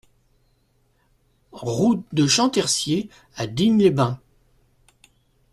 [1.51, 4.19] Route de Champtercier à Digne-les-Bains